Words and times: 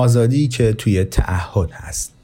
آزادی 0.00 0.48
که 0.48 0.72
توی 0.72 1.04
تعهد 1.04 1.70
هست. 1.72 2.19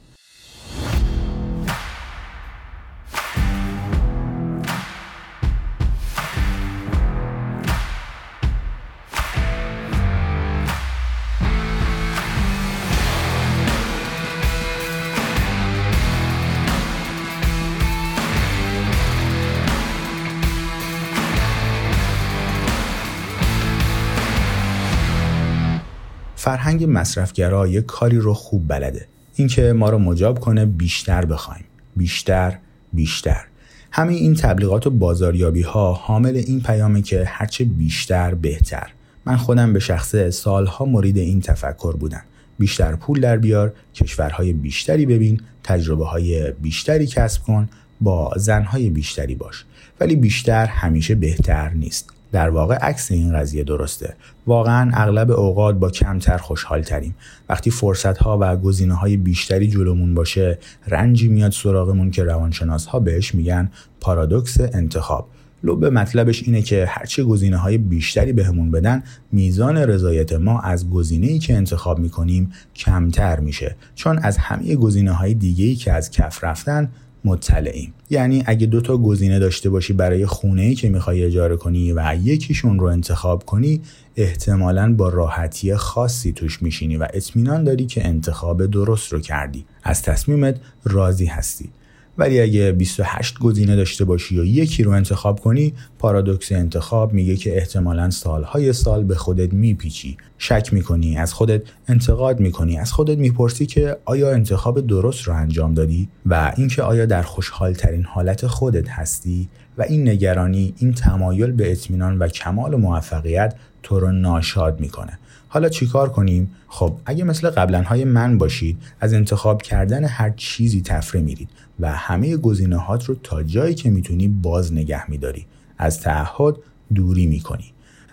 فرهنگ 26.47 26.85
مصرفگرا 26.89 27.67
یه 27.67 27.81
کاری 27.81 28.19
رو 28.19 28.35
خوب 28.35 28.69
بلده. 28.69 29.07
اینکه 29.37 29.73
ما 29.73 29.91
رو 29.91 29.99
مجاب 29.99 30.41
کنه 30.41 30.67
بیشتر 30.67 31.25
بخوایم. 31.25 31.65
بیشتر 31.97 32.59
بیشتر. 32.93 33.45
همین 33.91 34.17
این 34.17 34.35
تبلیغات 34.35 34.87
و 34.87 34.91
بازاریابی 34.91 35.63
ها 35.63 35.93
حامل 35.93 36.37
این 36.37 36.61
پیامه 36.61 37.03
که 37.03 37.25
هرچه 37.27 37.65
بیشتر 37.65 38.35
بهتر. 38.35 38.93
من 39.25 39.37
خودم 39.37 39.73
به 39.73 39.79
شخصه 39.81 40.31
سالها 40.31 40.85
مرید 40.85 41.19
این 41.19 41.41
تفکر 41.41 41.97
بودم. 41.97 42.23
بیشتر 42.59 42.97
پول 42.97 43.21
در 43.21 43.37
بیار 43.37 43.73
کشورهای 43.95 44.53
بیشتری 44.53 45.07
ببین 45.07 45.41
تجربه 45.65 46.07
های 46.07 46.51
بیشتری 46.51 47.07
کسب 47.07 47.43
کن 47.43 47.69
با 48.01 48.33
زنهای 48.37 48.91
بیشتری 48.91 49.35
باش. 49.35 49.65
ولی 50.01 50.17
بیشتر 50.17 50.67
همیشه 50.67 51.15
بهتر 51.15 51.71
نیست. 51.71 52.16
در 52.33 52.49
واقع 52.49 52.75
عکس 52.75 53.11
این 53.11 53.33
قضیه 53.33 53.65
درسته. 53.65 54.15
واقعا 54.47 54.91
اغلب 54.95 55.31
اوقات 55.31 55.75
با 55.75 55.91
کمتر 55.91 56.37
خوشحال 56.37 56.83
تریم 56.83 57.15
وقتی 57.49 57.71
فرصت 57.71 58.19
ها 58.19 58.39
و 58.41 58.57
گزینه 58.57 58.95
های 58.95 59.17
بیشتری 59.17 59.69
جلومون 59.69 60.15
باشه 60.15 60.59
رنجی 60.89 61.29
میاد 61.29 61.53
سراغمون 61.53 62.11
که 62.11 62.25
روانشناس 62.25 62.87
ها 62.87 63.01
بهش 63.01 63.35
میگن 63.35 63.71
پارادوکس 64.01 64.61
انتخاب. 64.61 65.29
لب 65.65 65.85
مطلبش 65.85 66.43
اینه 66.43 66.63
که 66.63 66.87
هرچی 66.89 67.23
گزینه 67.23 67.57
های 67.57 67.79
بیشتری 67.79 68.33
بهمون 68.33 68.71
بدن 68.71 69.03
میزان 69.33 69.77
رضایت 69.77 70.33
ما 70.33 70.61
از 70.61 70.91
گزینه 70.91 71.27
ای 71.27 71.39
که 71.39 71.57
انتخاب 71.57 71.99
می‌کنیم 71.99 72.53
کمتر 72.75 73.41
میشه. 73.41 73.77
چون 73.95 74.19
از 74.19 74.39
همه 74.39 74.77
گزینه 74.77 75.13
های 75.13 75.35
دیگه 75.35 75.65
ای 75.65 75.75
که 75.75 75.93
از 75.93 76.11
کف 76.11 76.45
رفتن 76.45 76.89
مطلعیم. 77.27 77.93
یعنی 78.11 78.43
اگه 78.47 78.67
دو 78.67 78.81
تا 78.81 78.97
گزینه 78.97 79.39
داشته 79.39 79.71
باشی 79.71 79.93
برای 79.93 80.27
خونه 80.27 80.63
ای 80.63 80.75
که 80.75 80.89
می‌خوای 80.89 81.25
اجاره 81.25 81.57
کنی 81.57 81.93
و 81.93 82.17
یکیشون 82.23 82.79
رو 82.79 82.87
انتخاب 82.87 83.45
کنی 83.45 83.81
احتمالا 84.17 84.95
با 84.95 85.09
راحتی 85.09 85.77
خاصی 85.77 86.33
توش 86.33 86.63
میشینی 86.63 86.97
و 86.97 87.09
اطمینان 87.15 87.65
داری 87.65 87.87
که 87.87 88.07
انتخاب 88.07 88.67
درست 88.67 89.13
رو 89.13 89.21
کردی. 89.21 89.65
از 89.83 90.03
تصمیمت 90.03 90.57
راضی 90.85 91.27
هستی. 91.27 91.69
ولی 92.19 92.41
اگه 92.41 92.73
28 92.73 93.39
گزینه 93.39 93.77
داشته 93.77 94.05
باشی 94.05 94.41
و 94.41 94.45
یکی 94.45 94.83
رو 94.83 94.91
انتخاب 94.91 95.41
کنی 95.41 95.75
پارادوکس 95.99 96.53
انتخاب 96.53 97.13
میگه 97.13 97.37
که 97.37 97.57
احتمالا 97.57 98.11
سالهای 98.11 98.73
سال 98.73 99.05
به 99.05 99.15
خودت 99.15 99.53
میپیچی. 99.53 100.17
شک 100.39 100.73
می‌کنی 100.73 101.17
از 101.17 101.33
خودت 101.33 101.63
انتقاد 101.89 102.41
می‌کنی 102.41 102.79
از 102.79 102.93
خودت 102.93 103.19
می‌پرسی 103.19 103.67
که 103.67 103.97
آیا 104.05 104.33
انتخاب 104.33 104.87
درست 104.87 105.23
رو 105.23 105.35
انجام 105.35 105.75
دادی 105.75 106.09
و 106.27 106.53
اینکه 106.57 106.83
آیا 106.83 107.07
در 107.07 107.23
خوشحال 107.23 107.73
ترین 107.73 108.05
حالت 108.05 108.47
خودت 108.47 108.89
هستی 108.89 109.49
و 109.79 109.83
این 109.83 110.09
نگرانی 110.09 110.75
این 110.79 110.93
تمایل 110.93 111.53
به 111.53 111.73
اطمینان 111.73 112.19
و 112.19 112.29
کمال 112.29 112.75
و 112.75 112.79
موفقیت 112.79 113.55
تو 113.87 114.01
رو 114.01 114.13
ناشاد 114.13 114.81
می‌کنه. 114.81 115.19
حالا 115.49 115.69
چیکار 115.69 116.09
کنیم؟ 116.09 116.51
خب 116.69 116.97
اگه 117.07 117.25
مثل 117.25 117.51
قبلا 117.51 117.83
های 117.83 118.05
من 118.05 118.39
باشید 118.39 118.79
از 119.01 119.13
انتخاب 119.13 119.63
کردن 119.63 120.05
هر 120.05 120.31
چیزی 120.31 120.83
تفره 120.83 121.21
میرید 121.21 121.49
و 121.81 121.93
همه 121.93 122.37
گزینه 122.37 122.77
هات 122.77 123.05
رو 123.05 123.15
تا 123.23 123.43
جایی 123.43 123.75
که 123.75 123.91
می‌تونی 123.91 124.29
باز 124.29 124.73
نگه 124.73 125.11
میداری. 125.11 125.47
از 125.79 126.01
تعهد 126.01 126.57
دوری 126.95 127.27
می‌کنی. 127.27 127.73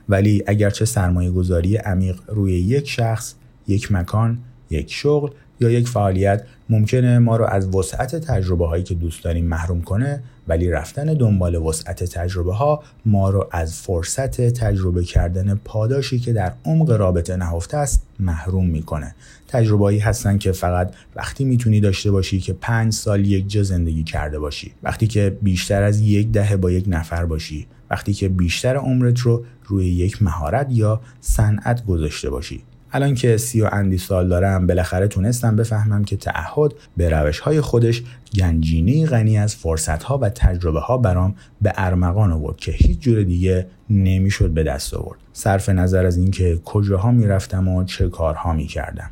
ولی 0.10 0.44
اگرچه 0.48 0.86
سرمایه 0.86 1.32
گذاری 1.32 1.76
عمیق 1.76 2.16
روی 2.28 2.54
یک 2.54 2.90
شخص 2.90 3.34
یک 3.68 3.92
مکان 3.92 4.38
یک 4.70 4.94
شغل 4.94 5.30
یا 5.64 5.70
یک 5.70 5.88
فعالیت 5.88 6.44
ممکنه 6.70 7.20
ما 7.20 7.38
رو 7.38 7.46
از 7.46 7.76
وسعت 7.76 8.16
تجربه 8.16 8.68
هایی 8.68 8.84
که 8.84 8.96
دوست 8.96 9.24
داریم 9.24 9.46
محروم 9.46 9.82
کنه 9.82 10.24
ولی 10.48 10.70
رفتن 10.70 11.14
دنبال 11.14 11.56
وسعت 11.56 12.04
تجربه 12.04 12.54
ها 12.54 12.84
ما 13.06 13.30
رو 13.30 13.48
از 13.52 13.82
فرصت 13.82 14.42
تجربه 14.42 15.04
کردن 15.04 15.56
پاداشی 15.56 16.20
که 16.20 16.34
در 16.34 16.54
عمق 16.66 16.92
رابطه 16.92 17.36
نهفته 17.36 17.78
است 17.78 18.04
محروم 18.20 18.66
می‌کنه. 18.66 19.16
تجربه 19.48 19.84
هایی 19.84 20.00
هستن 20.00 20.38
که 20.38 20.52
فقط 20.52 20.94
وقتی 21.16 21.46
می‌تونی 21.46 21.80
داشته 21.80 22.12
باشی 22.12 22.40
که 22.40 22.54
پنج 22.54 22.94
سال 22.94 23.26
یک 23.26 23.50
جا 23.50 23.64
زندگی 23.64 24.04
کرده 24.04 24.40
باشی. 24.40 24.74
وقتی 24.84 25.08
که 25.08 25.38
بیشتر 25.42 25.84
از 25.84 26.00
یک 26.00 26.32
دهه 26.32 26.58
با 26.58 26.72
یک 26.72 26.86
نفر 26.88 27.26
باشی. 27.26 27.68
وقتی 27.90 28.14
که 28.14 28.30
بیشتر 28.30 28.76
عمرت 28.76 29.20
رو 29.20 29.46
روی 29.66 29.88
یک 29.88 30.24
مهارت 30.24 30.68
یا 30.70 31.02
صنعت 31.22 31.86
گذاشته 31.86 32.30
باشی. 32.30 32.64
الان 32.96 33.16
که 33.16 33.38
سی 33.38 33.62
و 33.62 33.70
اندی 33.72 33.98
سال 33.98 34.30
دارم 34.30 34.68
بالاخره 34.68 35.08
تونستم 35.08 35.56
بفهمم 35.56 36.04
که 36.04 36.18
تعهد 36.18 36.74
به 36.98 37.10
روش 37.10 37.40
های 37.40 37.62
خودش 37.62 38.04
گنجینه 38.36 39.06
غنی 39.06 39.38
از 39.38 39.56
فرصت 39.56 40.04
ها 40.04 40.18
و 40.18 40.30
تجربه 40.30 40.80
ها 40.80 40.98
برام 40.98 41.36
به 41.62 41.74
ارمغان 41.76 42.32
آورد 42.32 42.58
که 42.58 42.72
هیچ 42.72 43.00
جور 43.00 43.24
دیگه 43.24 43.68
نمی‌شد 43.90 44.50
به 44.50 44.64
دست 44.64 44.94
آورد. 44.94 45.20
صرف 45.34 45.70
نظر 45.70 46.06
از 46.06 46.18
اینکه 46.18 46.60
کجاها 46.66 47.12
می‌رفتم 47.12 47.68
و 47.68 47.84
چه 47.84 48.10
کارها 48.10 48.54
می‌کردم. 48.54 49.10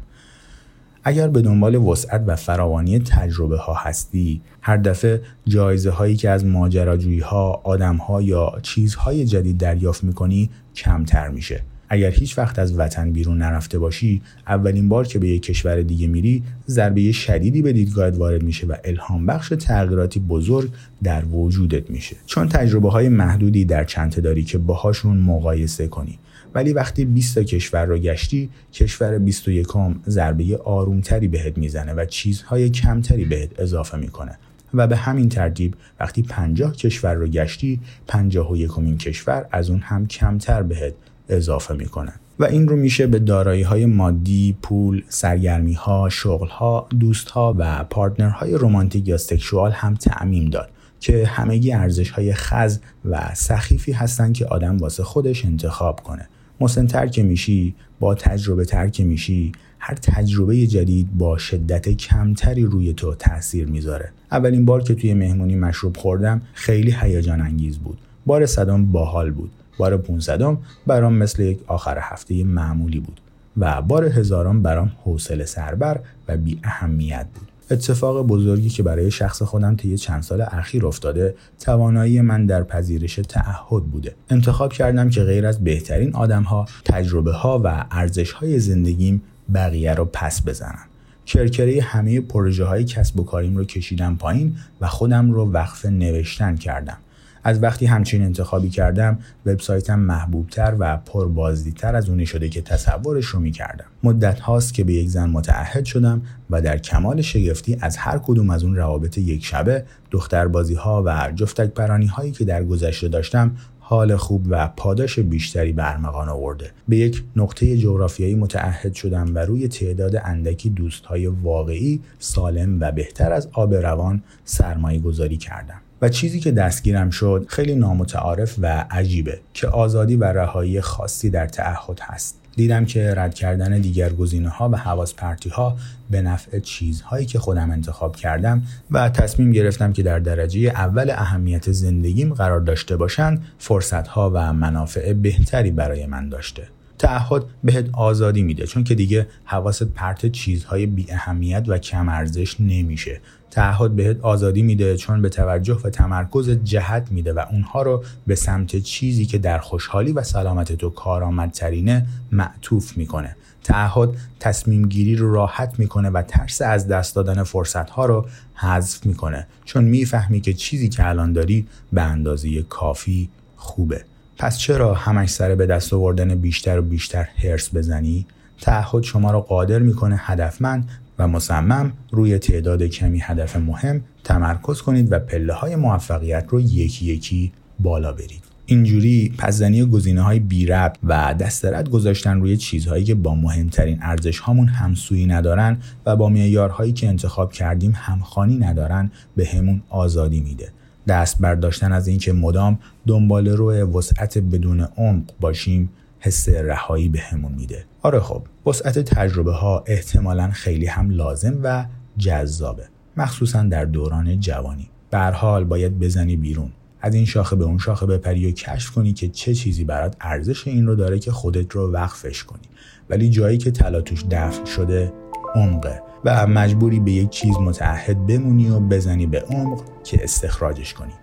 اگر 1.04 1.28
به 1.28 1.42
دنبال 1.42 1.76
وسعت 1.76 2.24
و 2.28 2.36
فراوانی 2.36 3.00
تجربه 3.00 3.58
ها 3.58 3.74
هستی 3.74 4.42
هر 4.62 4.78
دفعه 4.78 5.22
جایزه 5.46 5.90
هایی 5.90 6.16
که 6.16 6.30
از 6.30 6.46
ماجراجویی 6.46 7.20
ها 7.20 7.62
آدم 7.64 7.96
ها 7.96 8.22
یا 8.22 8.54
چیزهای 8.62 9.26
جدید 9.26 9.58
دریافت 9.58 10.04
می‌کنی 10.04 10.50
کمتر 10.76 11.30
میشه. 11.30 11.64
اگر 11.94 12.12
هیچ 12.12 12.38
وقت 12.38 12.60
از 12.60 12.80
وطن 12.80 13.12
بیرون 13.12 13.38
نرفته 13.38 13.80
باشی 13.80 14.22
اولین 14.48 14.90
بار 14.90 15.08
که 15.08 15.20
به 15.20 15.28
یک 15.28 15.42
کشور 15.42 15.82
دیگه 15.82 16.08
میری 16.08 16.44
ضربه 16.68 17.12
شدیدی 17.12 17.62
به 17.62 17.74
دیدگاهت 17.74 18.18
وارد 18.18 18.44
میشه 18.44 18.68
و 18.68 18.76
الهام 18.84 19.26
بخش 19.26 19.54
تغییراتی 19.60 20.20
بزرگ 20.20 20.70
در 21.04 21.26
وجودت 21.26 21.90
میشه. 21.90 22.16
چون 22.26 22.48
تجربه 22.48 22.90
های 22.90 23.10
محدودی 23.10 23.66
در 23.66 23.84
چنته 23.84 24.22
داری 24.22 24.44
که 24.44 24.58
باهاشون 24.58 25.18
مقایسه 25.18 25.88
کنی. 25.88 26.20
ولی 26.56 26.74
وقتی 26.74 27.06
20 27.06 27.36
تا 27.36 27.44
کشور 27.44 27.86
رو 27.86 27.98
گشتی 27.98 28.50
کشور 28.74 29.18
21 29.18 29.68
ضربه 30.08 30.58
آرومتری 30.58 31.28
بهت 31.28 31.58
می‌زنه 31.58 31.94
و 31.94 32.06
چیزهای 32.06 32.70
کمتری 32.70 33.26
بهت 33.26 33.60
اضافه 33.60 33.98
می‌کنه. 33.98 34.38
و 34.74 34.88
به 34.88 34.96
همین 34.96 35.30
ترتیب 35.30 35.76
وقتی 36.00 36.22
50 36.22 36.76
کشور 36.76 37.14
رو 37.14 37.28
گشتی 37.28 37.80
51 38.08 38.98
کشور 38.98 39.46
از 39.52 39.70
اون 39.70 39.80
هم 39.80 40.08
کمتر 40.08 40.64
بهت 40.64 40.94
اضافه 41.32 41.74
می‌کنن 41.74 42.14
و 42.40 42.46
این 42.46 42.68
رو 42.68 42.76
میشه 42.76 43.08
به 43.08 43.20
دارایی 43.20 43.64
های 43.64 43.86
مادی، 43.86 44.58
پول، 44.62 45.04
سرگرمی 45.10 45.74
ها، 45.74 46.10
شغل 46.10 46.48
ها، 46.48 46.88
دوست 47.00 47.30
ها 47.30 47.56
و 47.58 47.84
پارتنر 47.84 48.30
های 48.30 48.54
رومانتیک 48.54 49.08
یا 49.08 49.18
سکشوال 49.18 49.72
هم 49.72 49.96
تعمیم 49.96 50.50
داد 50.50 50.70
که 51.00 51.28
همگی 51.28 51.74
ارزش 51.74 52.10
های 52.10 52.34
خز 52.34 52.80
و 53.06 53.32
سخیفی 53.34 53.92
هستن 53.92 54.34
که 54.34 54.46
آدم 54.46 54.78
واسه 54.78 55.04
خودش 55.04 55.46
انتخاب 55.46 56.00
کنه. 56.00 56.30
مسنتر 56.60 57.08
که 57.08 57.24
میشی، 57.24 57.76
با 58.00 58.16
تجربه 58.16 58.66
تر 58.66 58.88
که 58.88 59.04
میشی، 59.04 59.52
هر 59.80 59.96
تجربه 59.96 60.68
جدید 60.68 61.18
با 61.18 61.38
شدت 61.38 61.90
کمتری 61.90 62.64
روی 62.64 62.94
تو 62.94 63.16
تاثیر 63.16 63.68
می‌ذاره. 63.68 64.12
اولین 64.32 64.66
بار 64.66 64.84
که 64.84 64.96
توی 64.96 65.14
مهمونی 65.14 65.56
مشروب 65.56 65.98
خوردم 65.98 66.42
خیلی 66.54 66.96
هیجان 67.02 67.42
انگیز 67.42 67.78
بود. 67.78 67.98
بار 68.26 68.46
صدام 68.46 68.92
باحال 68.92 69.32
بود. 69.32 69.52
بار 69.82 69.98
500 69.98 70.58
برام 70.88 71.14
مثل 71.14 71.44
یک 71.44 71.60
آخر 71.68 71.98
هفته 72.02 72.44
معمولی 72.44 73.00
بود 73.00 73.22
و 73.58 73.82
بار 73.82 74.06
هزارم 74.06 74.62
برام 74.62 74.92
حوصله 75.04 75.46
سربر 75.46 76.00
و 76.28 76.38
بی 76.38 76.60
اهمیت 76.64 77.26
بود. 77.36 77.48
اتفاق 77.72 78.28
بزرگی 78.28 78.70
که 78.70 78.84
برای 78.84 79.12
شخص 79.12 79.42
خودم 79.42 79.76
طی 79.76 79.98
چند 79.98 80.24
سال 80.24 80.42
اخیر 80.42 80.86
افتاده 80.86 81.36
توانایی 81.60 82.22
من 82.22 82.46
در 82.46 82.64
پذیرش 82.64 83.16
تعهد 83.16 83.84
بوده. 83.84 84.16
انتخاب 84.30 84.74
کردم 84.74 85.10
که 85.10 85.24
غیر 85.24 85.46
از 85.46 85.64
بهترین 85.64 86.16
آدم 86.16 86.44
ها 86.44 86.66
تجربه 86.86 87.32
ها 87.34 87.62
و 87.64 87.86
ارزش 87.92 88.32
های 88.32 88.60
زندگیم 88.60 89.24
بقیه 89.54 89.94
رو 89.94 90.06
پس 90.14 90.42
بزنم 90.48 90.86
کرکره 91.26 91.82
همه 91.82 92.22
پروژه 92.22 92.66
های 92.66 92.84
کسب 92.84 93.20
و 93.20 93.24
کاریم 93.24 93.58
رو 93.58 93.64
کشیدم 93.64 94.16
پایین 94.16 94.56
و 94.82 94.88
خودم 94.88 95.32
رو 95.32 95.52
وقف 95.52 95.86
نوشتن 95.86 96.56
کردم. 96.56 96.98
از 97.44 97.64
وقتی 97.64 97.86
همچین 97.86 98.24
انتخابی 98.24 98.70
کردم 98.70 99.20
وبسایتم 99.46 100.00
محبوبتر 100.00 100.76
و 100.80 100.98
پربازدیدتر 100.98 101.96
از 101.96 102.10
اونی 102.10 102.26
شده 102.26 102.50
که 102.50 102.62
تصورش 102.62 103.26
رو 103.26 103.40
می‌کردم. 103.40 103.86
مدت 104.04 104.40
هاست 104.40 104.74
که 104.74 104.84
به 104.84 104.94
یک 104.94 105.10
زن 105.10 105.30
متعهد 105.30 105.86
شدم 105.86 106.22
و 106.50 106.62
در 106.62 106.78
کمال 106.78 107.22
شگفتی 107.22 107.78
از 107.82 107.98
هر 107.98 108.18
کدوم 108.18 108.50
از 108.50 108.64
اون 108.64 108.76
روابط 108.76 109.18
یک 109.18 109.46
شبه 109.46 109.86
دختر 110.12 110.48
بازی 110.48 110.74
ها 110.74 111.04
و 111.06 111.32
جفتک 111.36 111.70
پرانی 111.70 112.06
هایی 112.06 112.32
که 112.32 112.46
در 112.46 112.64
گذشته 112.64 113.08
داشتم 113.08 113.52
حال 113.80 114.16
خوب 114.16 114.46
و 114.50 114.68
پاداش 114.68 115.20
بیشتری 115.20 115.72
برمغان 115.72 116.30
آورده. 116.30 116.72
به 116.88 116.98
یک 116.98 117.24
نقطه 117.36 117.78
جغرافیایی 117.78 118.36
متعهد 118.36 118.94
شدم 118.94 119.36
و 119.36 119.40
روی 119.40 119.68
تعداد 119.68 120.16
اندکی 120.24 120.70
دوستهای 120.70 121.28
واقعی 121.28 122.02
سالم 122.20 122.78
و 122.80 122.92
بهتر 122.92 123.32
از 123.32 123.48
آب 123.54 123.74
روان 123.74 124.24
سرمایه 124.46 125.00
گذاری 125.00 125.38
کردم. 125.38 125.82
و 126.02 126.10
چیزی 126.10 126.40
که 126.40 126.52
دستگیرم 126.52 127.10
شد 127.10 127.46
خیلی 127.50 127.76
نامتعارف 127.76 128.56
و 128.62 128.86
عجیبه 128.92 129.40
که 129.54 129.68
آزادی 129.68 130.16
و 130.16 130.24
رهایی 130.24 130.82
خاصی 130.82 131.30
در 131.30 131.48
تعهد 131.48 132.00
هست. 132.02 132.38
دیدم 132.56 132.86
که 132.86 133.14
رد 133.18 133.34
کردن 133.34 133.82
دیگر 133.82 134.10
گزینه 134.14 134.50
ها 134.50 134.70
و 134.70 134.76
حواس 134.76 135.14
پرتی 135.14 135.50
ها 135.50 135.78
به 136.10 136.22
نفع 136.22 136.60
چیزهایی 136.60 137.26
که 137.26 137.40
خودم 137.40 137.72
انتخاب 137.72 138.16
کردم 138.16 138.64
و 138.92 139.10
تصمیم 139.10 139.52
گرفتم 139.52 139.94
که 139.94 140.04
در 140.04 140.20
درجه 140.20 140.60
اول 140.60 141.10
اهمیت 141.10 141.72
زندگیم 141.72 142.34
قرار 142.34 142.60
داشته 142.60 142.98
باشند 142.98 143.44
فرصت 143.60 144.08
ها 144.08 144.32
و 144.34 144.54
منافع 144.54 145.14
بهتری 145.14 145.72
برای 145.72 146.06
من 146.06 146.30
داشته. 146.30 146.68
تعهد 147.02 147.46
بهت 147.64 147.90
آزادی 147.94 148.42
میده. 148.42 148.68
چون 148.68 148.84
که 148.84 148.96
دیگه 148.96 149.28
حواست 149.44 149.84
پرت 149.84 150.26
چیزهای 150.26 150.86
بی 150.86 151.12
اهمیت 151.12 151.64
و 151.68 151.78
کم 151.78 152.10
ارزش 152.10 152.56
نمیشه. 152.60 153.22
تعهد 153.52 153.96
بهت 153.96 154.22
آزادی 154.22 154.62
میده 154.62 154.98
چون 154.98 155.22
به 155.22 155.30
توجه 155.30 155.80
و 155.84 155.90
تمرکز 155.90 156.50
جهت 156.50 157.12
میده 157.12 157.34
و 157.34 157.44
اونها 157.52 157.82
رو 157.82 158.04
به 158.28 158.36
سمت 158.36 158.76
چیزی 158.76 159.26
که 159.26 159.38
در 159.38 159.58
خوشحالی 159.58 160.12
و 160.12 160.24
سلامت 160.24 160.72
تو 160.72 160.90
کارآمدترینه 160.90 162.06
معطوف 162.32 162.98
می‌کنه. 162.98 163.36
تعهد 163.64 164.10
تصمیم 164.40 164.88
گیری 164.88 165.16
رو 165.16 165.34
راحت 165.34 165.80
می‌کنه 165.80 166.10
و 166.10 166.22
ترس 166.22 166.62
از 166.62 166.88
دست 166.88 167.16
دادن 167.16 167.44
فرصت 167.44 167.90
ها 167.90 168.06
رو 168.06 168.28
حذف 168.54 169.06
می‌کنه. 169.06 169.48
چون 169.66 169.84
می‌فهمی 169.84 170.42
که 170.42 170.54
چیزی 170.54 170.90
که 170.90 171.10
الان 171.10 171.34
داری 171.34 171.68
به 171.94 172.02
اندازه 172.02 172.62
کافی 172.64 173.30
خوبه. 173.56 174.06
پس 174.38 174.58
چرا 174.58 174.94
همش 174.94 175.30
سر 175.30 175.56
به 175.56 175.66
دست 175.66 175.94
آوردن 175.94 176.36
بیشتر 176.36 176.80
و 176.80 176.82
بیشتر 176.82 177.28
هرس 177.38 177.76
بزنی؟ 177.76 178.26
تعهد 178.62 179.04
شما 179.04 179.32
را 179.32 179.42
قادر 179.42 179.80
می‌کنه 179.80 180.16
هدفمند 180.20 180.90
و 181.20 181.28
مصمم 181.28 181.94
روی 182.12 182.38
تعداد 182.38 182.84
کمی 182.84 183.20
هدف 183.20 183.56
مهم 183.56 184.02
تمرکز 184.24 184.82
کنید 184.82 185.12
و 185.12 185.20
پله 185.20 185.54
های 185.54 185.76
موفقیت 185.76 186.46
رو 186.50 186.62
یکی 186.62 187.06
یکی 187.06 187.52
بالا 187.80 188.14
برید. 188.14 188.44
اینجوری 188.66 189.34
پسزنی 189.38 189.86
گزینه 189.86 190.22
های 190.22 190.40
بی 190.40 190.66
ربط 190.66 190.98
و 191.04 191.36
دسترد 191.40 191.90
گذاشتن 191.90 192.42
روی 192.42 192.58
چیزهایی 192.58 193.04
که 193.04 193.16
با 193.16 193.36
مهمترین 193.36 194.00
ارزش 194.02 194.40
هامون 194.40 194.68
همسویی 194.68 195.26
ندارن 195.26 195.78
و 196.06 196.16
با 196.16 196.30
معیارهایی 196.30 196.94
که 196.94 197.08
انتخاب 197.08 197.52
کردیم 197.54 197.94
همخانی 197.96 198.58
ندارن 198.58 199.12
به 199.36 199.46
همون 199.46 199.82
آزادی 199.90 200.40
میده. 200.40 200.72
دست 201.08 201.40
برداشتن 201.40 201.92
از 201.92 202.08
اینکه 202.08 202.34
مدام 202.34 202.80
دنبال 203.08 203.48
روی 203.48 203.82
وسعت 203.82 204.38
بدون 204.38 204.82
عمق 204.82 205.24
باشیم 205.40 205.90
حس 206.20 206.50
رهایی 206.50 207.10
بهمون 207.10 207.52
میده. 207.52 207.86
آره 208.02 208.20
خب 208.20 208.44
وسعت 208.68 209.00
تجربه 209.00 209.52
ها 209.52 209.84
احتمالا 209.88 210.52
خیلی 210.52 210.86
هم 210.86 211.10
لازم 211.10 211.60
و 211.64 211.86
جذابه. 212.18 212.84
مخصوصا 213.18 213.64
در 213.64 213.86
دوران 213.86 214.40
جوانی. 214.40 214.90
به 215.10 215.20
حال 215.20 215.64
باید 215.64 216.00
بزنی 216.00 216.36
بیرون. 216.36 216.72
از 217.02 217.16
این 217.16 217.26
شاخه 217.26 217.56
به 217.56 217.64
اون 217.64 217.78
شاخه 217.78 218.06
بپری 218.06 218.48
و 218.48 218.52
کشف 218.52 218.92
کنی 218.92 219.14
که 219.14 219.30
چه 219.30 219.54
چیزی 219.54 219.84
برات 219.84 220.16
ارزش 220.22 220.68
این 220.68 220.88
رو 220.88 220.96
داره 220.96 221.20
که 221.20 221.32
خودت 221.32 221.72
رو 221.72 221.92
وقفش 221.92 222.44
کنی. 222.44 222.62
ولی 223.10 223.30
جایی 223.30 223.58
که 223.58 223.72
طلا 223.72 224.02
توش 224.02 224.24
دفن 224.32 224.66
شده 224.66 225.14
عمقه 225.56 226.02
و 226.26 226.48
مجبوری 226.48 227.00
به 227.00 227.12
یک 227.12 227.30
چیز 227.30 227.58
متعهد 227.58 228.28
بمونی 228.28 228.70
و 228.70 228.80
بزنی 228.80 229.26
به 229.26 229.40
عمق 229.40 229.82
که 230.04 230.24
استخراجش 230.24 230.94
کنی. 230.94 231.14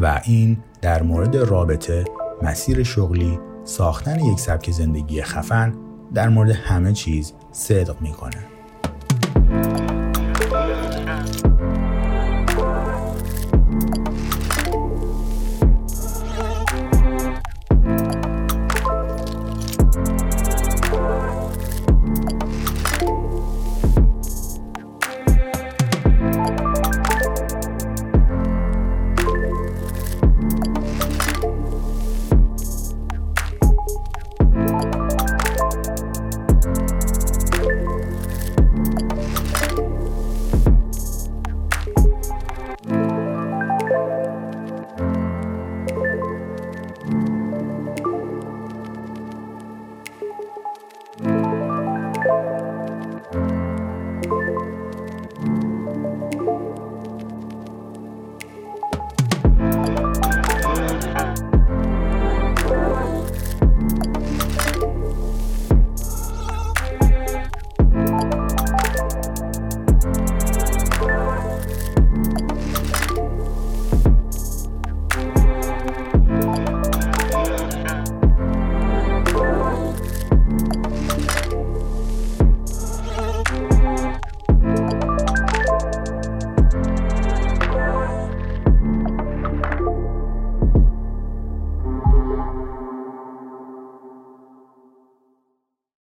و 0.00 0.20
این 0.24 0.58
در 0.80 1.02
مورد 1.02 1.36
رابطه 1.36 2.04
مسیر 2.42 2.82
شغلی 2.82 3.38
ساختن 3.64 4.20
یک 4.20 4.40
سبک 4.40 4.70
زندگی 4.70 5.22
خفن 5.22 5.74
در 6.14 6.28
مورد 6.28 6.50
همه 6.50 6.92
چیز 6.92 7.32
صدق 7.52 8.00
می‌کنه. 8.00 8.57